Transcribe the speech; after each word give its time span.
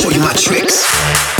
show 0.00 0.08
you 0.08 0.20
my 0.20 0.32
tricks. 0.32 1.39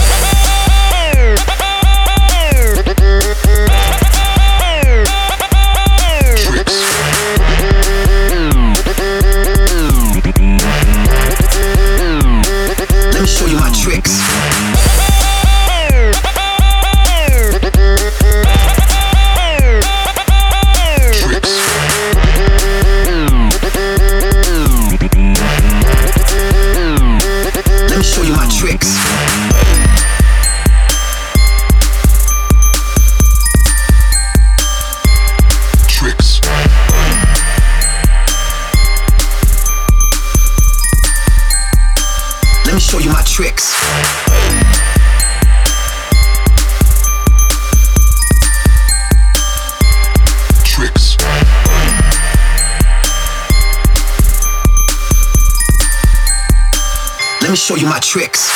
my 57.91 57.99
tricks. 57.99 58.50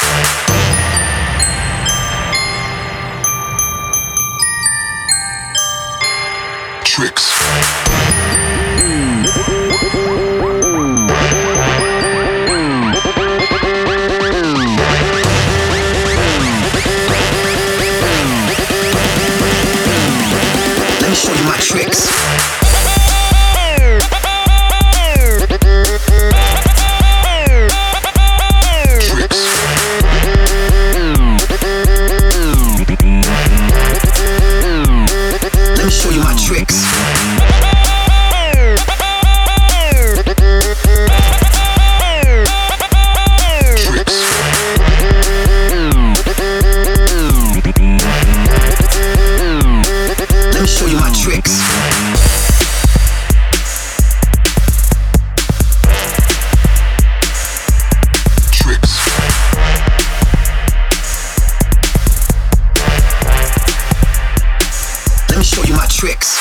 tricks. 66.05 66.37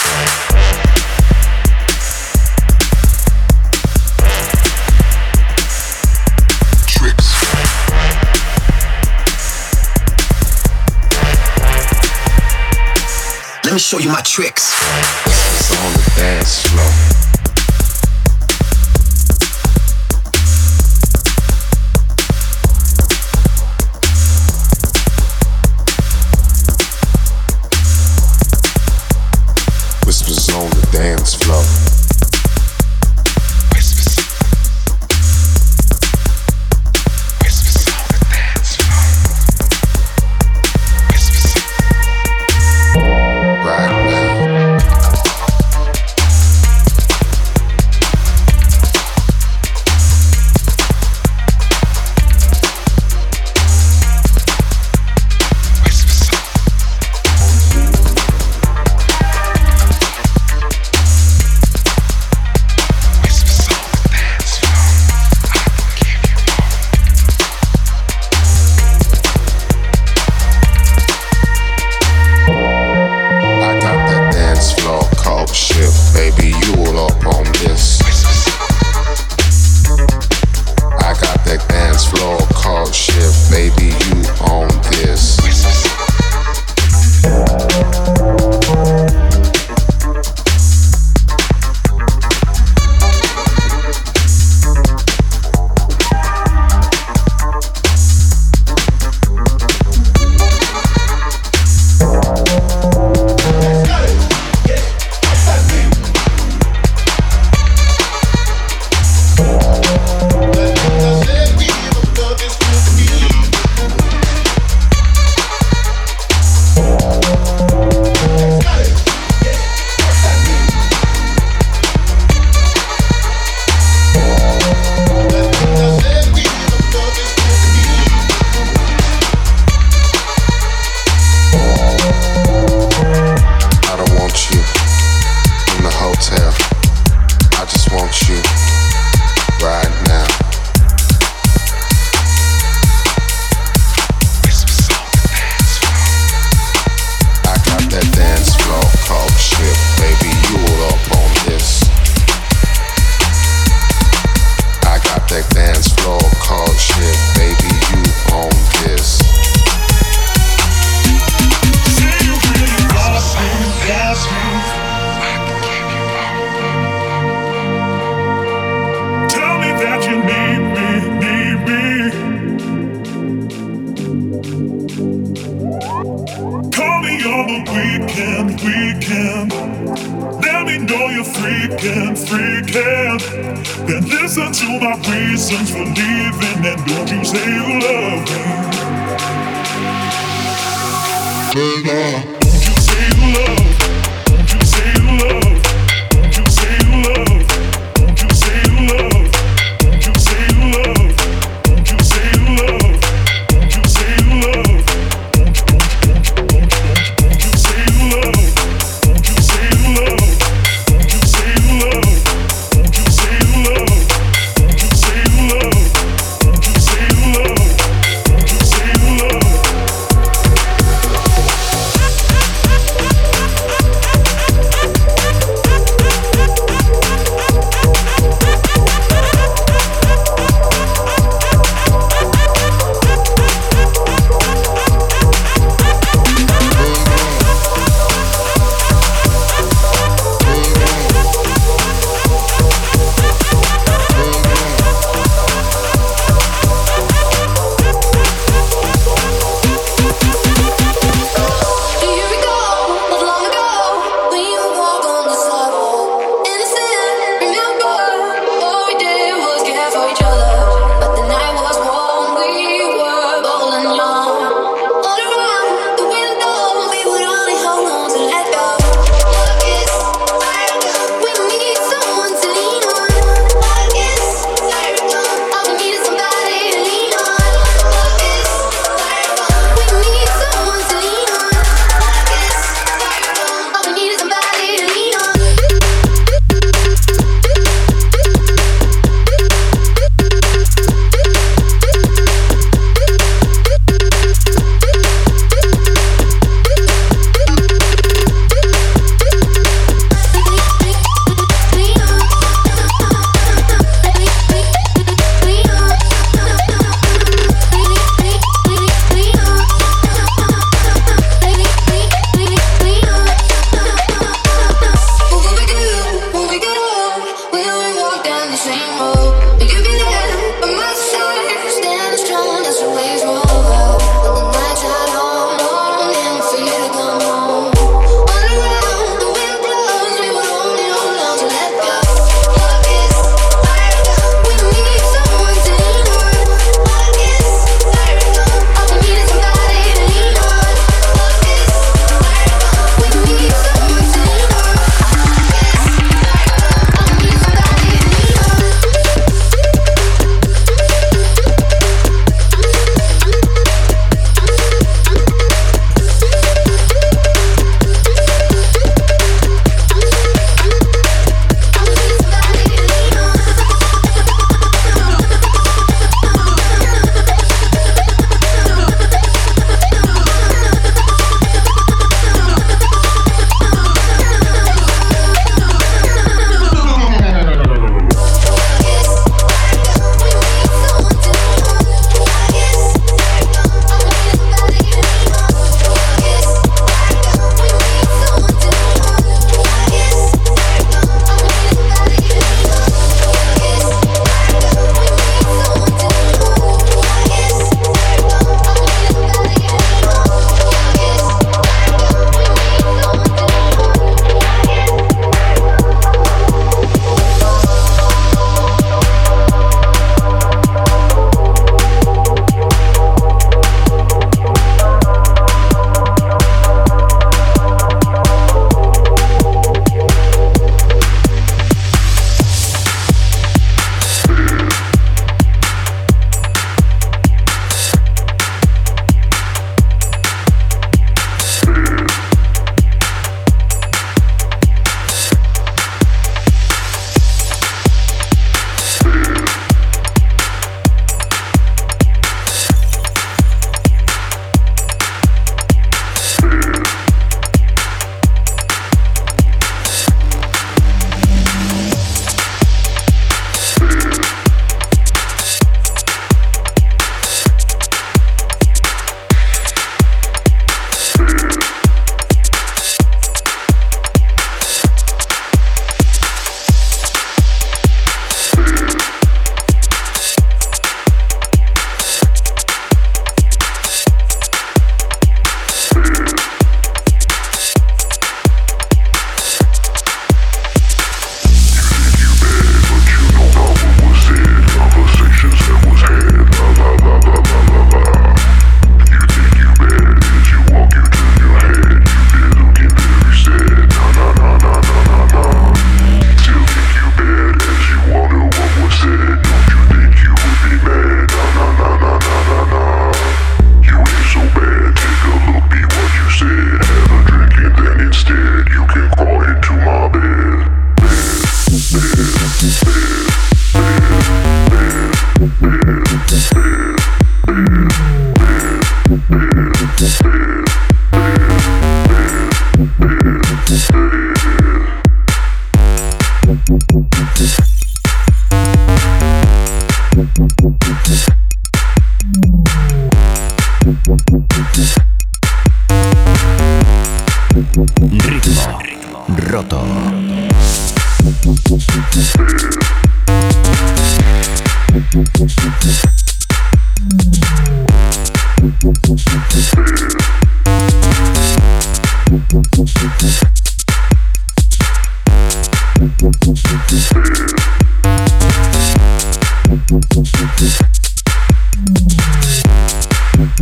Let 13.63 13.73
me 13.73 13.79
show 13.79 13.99
you 13.99 14.09
my 14.09 14.19
tricks. 14.21 14.73
It's 15.27 15.71
on 15.71 15.93
the 15.93 16.13
dance 16.17 16.67
floor. 16.67 17.12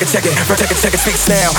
it, 0.06 0.12
check 0.12 0.26
it, 0.26 0.36
protect 0.46 0.72
it, 0.72 0.78
check 0.78 0.94
it, 0.94 1.00
speaks 1.00 1.28
now. 1.28 1.50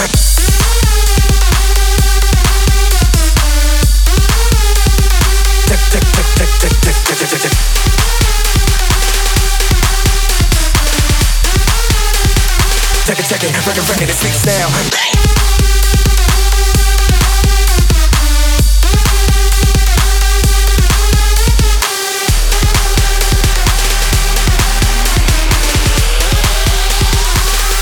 Check 13.05 13.19
it, 13.19 13.25
check 13.25 13.43
it, 13.43 13.67
record, 13.67 13.89
record, 13.89 14.09
it 14.09 14.15
speaks 14.15 14.45
now. 14.45 15.56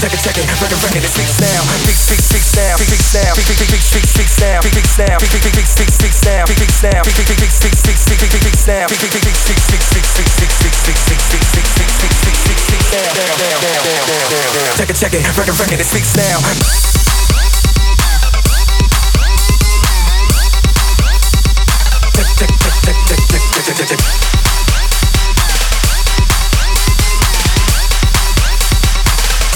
Check 0.05 0.13
it, 0.13 0.21
check 0.21 0.37
it, 0.37 0.45
record, 0.61 0.77
record, 0.85 1.01
it 1.01 1.09
speaks 1.09 1.41
now. 1.41 1.65
Speak, 1.81 1.97
speak, 1.97 2.21
speaks 2.21 2.53
now. 2.53 2.77
Speak, 2.77 2.93
speaks 2.93 3.09
now. 3.17 3.33
Speak, 3.33 3.57
speak, 3.57 3.57
speak, 3.57 3.81
speak, 3.81 4.05
speaks 4.05 4.37
now. 4.37 4.61
Speak, 4.61 4.77
speaks 4.77 5.01
now. 5.01 5.17
Speak, 5.17 5.33
speak, 5.33 5.49
speak, 5.49 5.65
speak, 5.65 5.89
speaks 5.89 6.21
now. 6.21 6.45
Speak, 6.45 6.61
speaks 6.61 6.77
now. 6.85 7.01
Speak, 7.01 7.25
speak, 7.25 7.25
speak, 7.25 7.49
speak, 7.49 7.73
speak, 7.73 7.97
speak, 8.05 8.21
speak, 8.21 8.45
speaks 8.45 8.69
now. 8.69 8.85
Speak, 8.85 9.01
speak, 9.01 9.17
speak, 9.17 9.33
speak, 9.33 9.81
speak, 9.81 10.05
speak, 10.05 10.05
speak, 10.05 10.45
speak, 10.45 10.85
speak, 10.85 11.17
speak, 11.17 11.25
speak, 11.25 11.57
speak, 11.57 11.65
speak, 11.65 11.65
speak, 11.65 12.05
speak, 12.05 12.21
speak, 12.21 12.37
speak, 12.37 12.61
speaks 12.69 12.93
now. 12.93 13.09
Check 14.77 14.93
it, 14.93 14.97
check 15.01 15.17
it, 15.17 15.25
record, 15.25 15.57
record, 15.57 15.81
it 15.81 15.89
speaks 15.89 16.13
now. 16.13 16.37
Check, 22.13 22.29
check, 22.37 22.53
check, 22.61 22.77
check, 22.85 22.97
check, 23.09 23.41
check, 23.57 23.73
check, 23.73 23.89
check. 23.89 24.44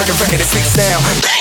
record, 0.00 0.20
record, 0.20 0.40
it 0.40 0.46
speaks 0.46 0.76
now. 0.76 1.39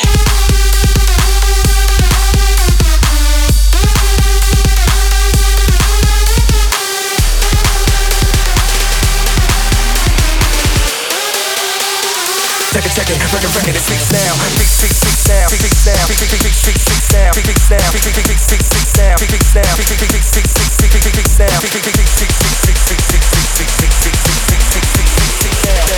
Check 12.80 12.88
it, 12.88 12.96
check 12.96 13.12
it, 13.12 13.20
record, 13.20 13.76
it 13.76 13.84
speaks 13.84 14.08
now. 14.08 14.40
Speak, 14.56 14.72
speak, 14.72 14.96
speaks 14.96 15.28
now. 15.28 15.52
Speak, 15.52 15.60
speaks 15.60 15.84
now. 15.84 16.00
Speak, 16.00 16.16
speak, 16.16 16.32
speak, 16.32 16.56
speak, 16.56 16.80
speaks 16.80 17.12
now. 17.12 17.32
Speak, 17.36 17.44
speaks 17.44 17.68
now. 17.68 17.92
Speak, 17.92 18.08
speak, 18.08 18.24
speak, 18.24 18.40
speak, 18.40 18.64
speaks 18.64 18.96
now. 18.96 19.20
Speak, 19.20 19.36
speaks 19.36 19.52
now. 19.52 19.68
Speak, 19.68 19.84
speak, 19.84 20.00
speak, 20.00 20.24
speak, 20.24 20.48
speak, 20.48 20.80
speak, 20.80 20.88
speak, 20.88 21.04
speak, 21.04 21.12
speaks 21.12 21.36
now. 21.44 21.60
Speak, 21.60 21.76
speak, 21.76 21.92
speak, 21.92 22.08
speak, 22.08 22.32
speak, 22.40 22.80
speak, 22.80 23.04
speak, 23.04 23.20
speak, 23.20 23.60
speak, 23.60 23.92
speak, 23.92 24.40
speak, 24.40 24.64
speak, 24.64 25.12
speak, 25.12 25.36
speak, 25.44 25.60
now. 25.60 25.92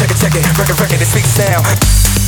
Check 0.00 0.08
it, 0.08 0.16
check 0.16 0.32
it, 0.32 0.48
record, 0.56 0.80
record, 0.80 0.96
it 0.96 1.12
speaks 1.12 1.36
now. 1.36 1.60
Las 1.60 2.27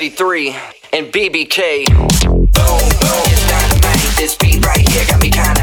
33 0.00 0.56
and 0.94 1.12
BBK. 1.12 1.84
Boom, 2.24 2.46
boom, 2.48 2.48
it's 2.56 3.46
dynamite. 3.46 4.16
This 4.16 4.34
beat 4.34 4.64
right 4.64 4.88
here 4.88 5.04
got 5.06 5.20
me 5.20 5.28
kinda. 5.28 5.59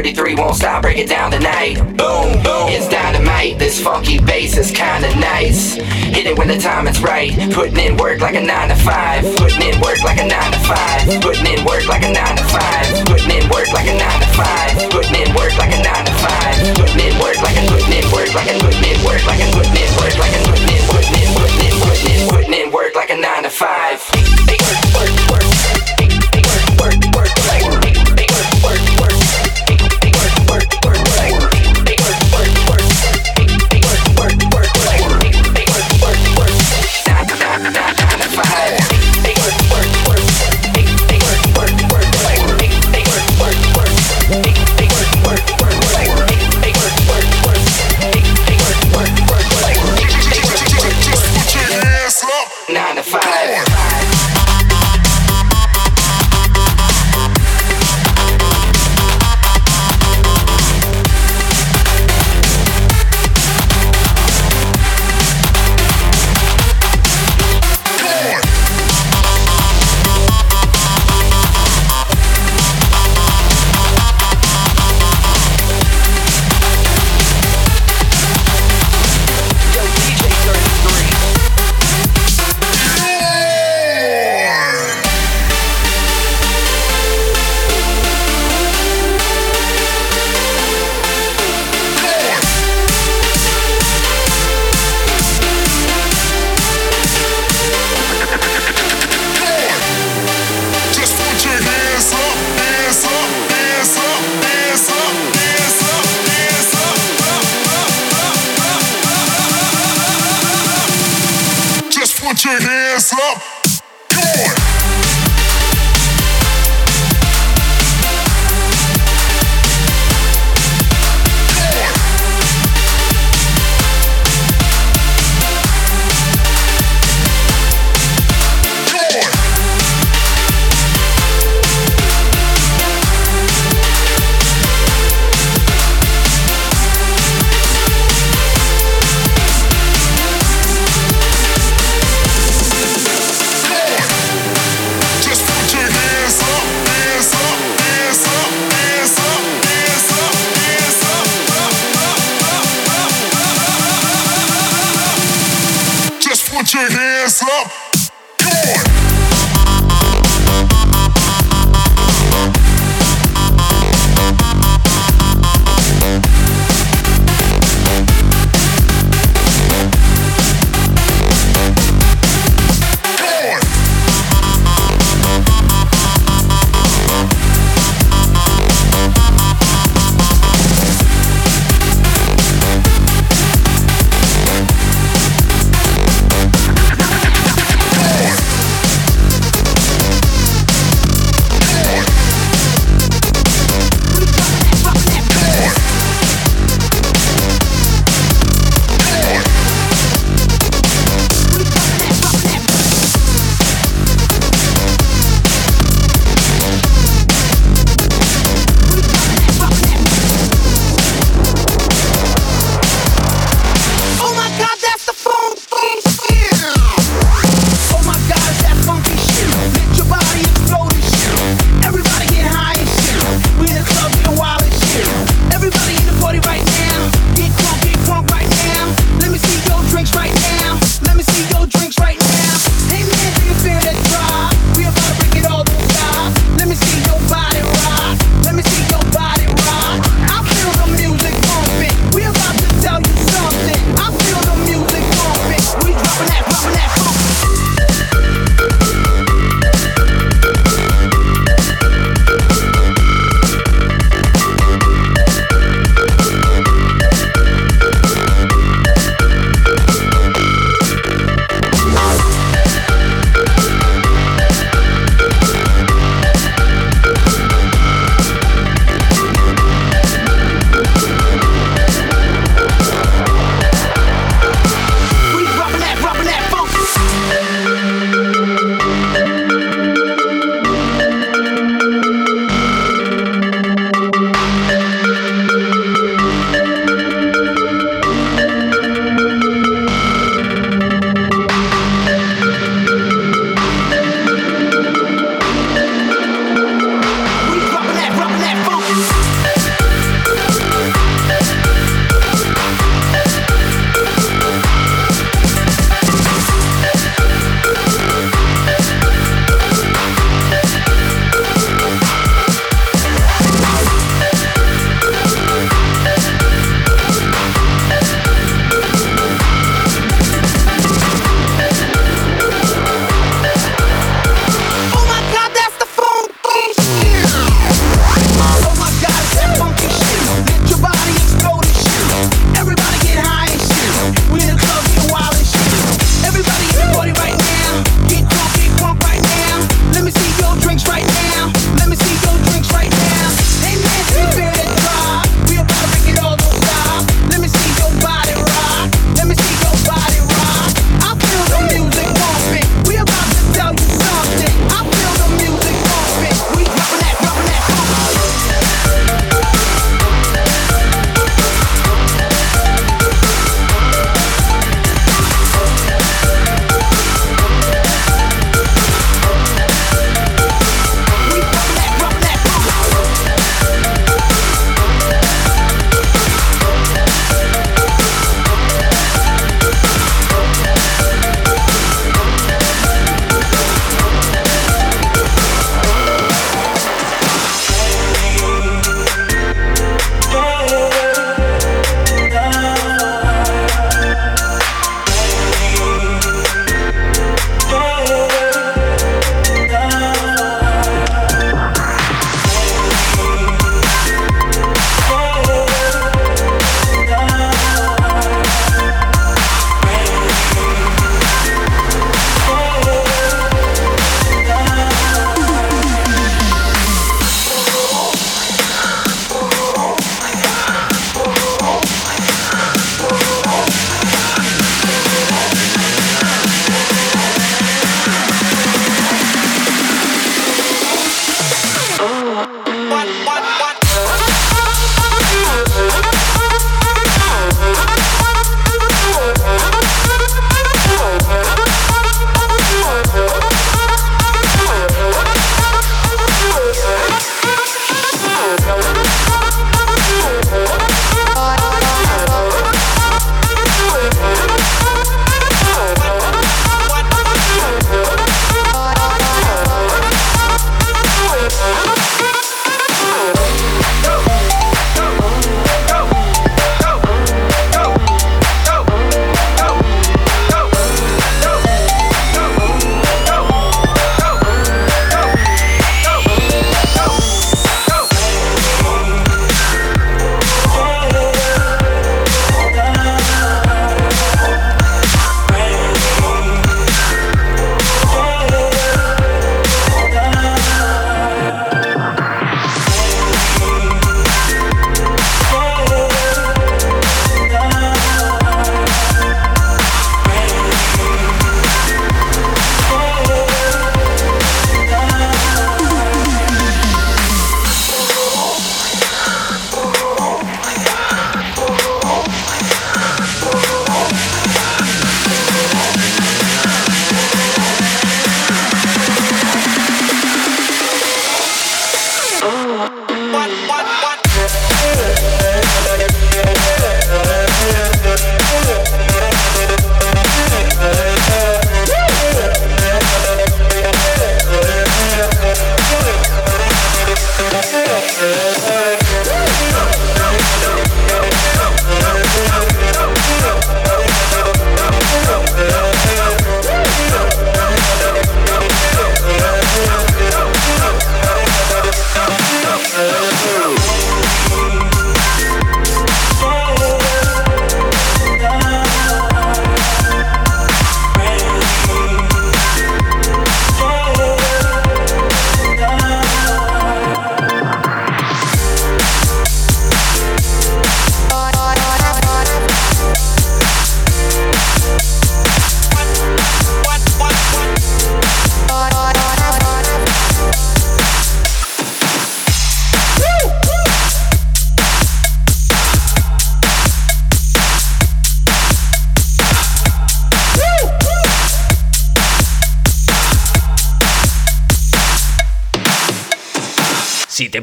33 0.00 0.34
won't 0.34 0.56
stop, 0.56 0.80
break 0.80 0.96
it 0.96 1.10
down 1.10 1.30
tonight. 1.30 1.76
Boom, 1.76 2.40
boom. 2.40 2.72
It's 2.72 2.88
dynamite. 2.88 3.58
This 3.58 3.76
funky 3.84 4.18
bass 4.18 4.56
is 4.56 4.70
kinda 4.70 5.14
nice. 5.20 5.74
Hit 6.16 6.24
it 6.24 6.38
when 6.38 6.48
the 6.48 6.56
time 6.56 6.88
is 6.88 7.02
right. 7.02 7.36
Putting 7.52 7.76
in 7.76 7.98
work 7.98 8.22
like 8.22 8.34
a 8.34 8.40
9 8.40 8.70
to 8.70 8.76
5. 8.76 9.36
Putting 9.36 9.60
in 9.60 9.78
work 9.78 10.02
like 10.02 10.16
a 10.16 10.24
9 10.24 10.52
to 10.52 10.60
5. 10.64 11.20
Putting 11.20 11.52
in 11.52 11.64
work 11.66 11.86
like 11.86 12.02
a 12.02 12.08
9 12.08 12.36
to 12.36 12.44
5. 12.48 13.04
Putting 13.12 13.30
in 13.36 13.44
work 13.52 13.68
like 13.76 13.84
a 13.84 13.92
9 13.92 14.16
to 14.24 14.24
5. 14.40 14.88
Putting 14.88 15.20
in 15.20 15.34
work 15.36 15.52
like 15.60 15.72
a 15.76 15.82
9 15.84 16.04
to 16.08 16.14
5. 16.16 16.80
Putting 16.80 17.00
in 17.04 17.14
work 17.20 17.36
like 17.44 17.60
a 17.60 17.62
putting 17.68 17.92
in 17.92 18.04
work 18.08 18.32
like 18.32 18.48
a 18.48 18.56
putting 18.56 18.88
in 18.88 19.04
work 19.04 19.20
like 19.28 19.42
a 19.44 19.46
putting 19.52 19.84
in 19.84 19.90
work 20.00 20.16
like 20.16 20.32
a 20.32 20.40
putting 20.48 20.64
in 20.64 20.80
in 21.60 21.74
putting 21.76 22.08
in 22.08 22.28
putting 22.32 22.54
in 22.56 22.72
work 22.72 22.96
like 22.96 23.10
a 23.10 23.16
9 23.20 23.42
to 23.42 23.50
5. 23.50 24.19